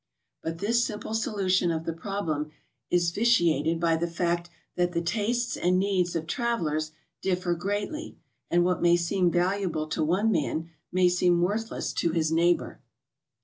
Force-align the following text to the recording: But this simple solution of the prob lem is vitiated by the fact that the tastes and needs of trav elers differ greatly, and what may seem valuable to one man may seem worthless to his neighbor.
But 0.41 0.57
this 0.57 0.83
simple 0.83 1.13
solution 1.13 1.69
of 1.69 1.83
the 1.85 1.93
prob 1.93 2.27
lem 2.27 2.49
is 2.89 3.11
vitiated 3.11 3.79
by 3.79 3.97
the 3.97 4.07
fact 4.07 4.49
that 4.75 4.93
the 4.93 5.01
tastes 5.03 5.55
and 5.55 5.77
needs 5.77 6.15
of 6.15 6.25
trav 6.25 6.57
elers 6.59 6.89
differ 7.21 7.53
greatly, 7.53 8.17
and 8.49 8.65
what 8.65 8.81
may 8.81 8.97
seem 8.97 9.29
valuable 9.29 9.85
to 9.89 10.03
one 10.03 10.31
man 10.31 10.71
may 10.91 11.07
seem 11.07 11.39
worthless 11.39 11.93
to 11.93 12.13
his 12.13 12.31
neighbor. 12.31 12.81